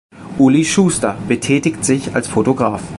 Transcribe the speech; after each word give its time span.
Uli 0.39 0.65
Schuster 0.65 1.15
betätigt 1.27 1.85
sich 1.85 2.15
als 2.15 2.27
Fotograf. 2.27 2.81